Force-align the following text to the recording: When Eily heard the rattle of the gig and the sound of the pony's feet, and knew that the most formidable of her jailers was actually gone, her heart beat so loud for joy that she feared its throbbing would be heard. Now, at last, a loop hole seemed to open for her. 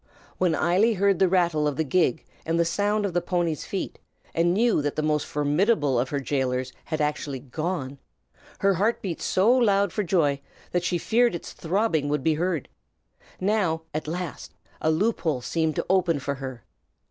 When 0.39 0.55
Eily 0.55 0.95
heard 0.95 1.19
the 1.19 1.27
rattle 1.29 1.67
of 1.67 1.77
the 1.77 1.83
gig 1.83 2.25
and 2.43 2.59
the 2.59 2.65
sound 2.65 3.05
of 3.05 3.13
the 3.13 3.21
pony's 3.21 3.65
feet, 3.65 3.99
and 4.33 4.51
knew 4.51 4.81
that 4.81 4.95
the 4.95 5.03
most 5.03 5.27
formidable 5.27 5.99
of 5.99 6.09
her 6.09 6.19
jailers 6.19 6.73
was 6.89 6.99
actually 6.99 7.37
gone, 7.37 7.99
her 8.61 8.73
heart 8.73 9.03
beat 9.03 9.21
so 9.21 9.51
loud 9.55 9.93
for 9.93 10.01
joy 10.01 10.41
that 10.71 10.83
she 10.83 10.97
feared 10.97 11.35
its 11.35 11.53
throbbing 11.53 12.09
would 12.09 12.23
be 12.23 12.33
heard. 12.33 12.67
Now, 13.39 13.83
at 13.93 14.07
last, 14.07 14.55
a 14.81 14.89
loop 14.89 15.21
hole 15.21 15.39
seemed 15.43 15.75
to 15.75 15.85
open 15.87 16.17
for 16.17 16.33
her. 16.33 16.63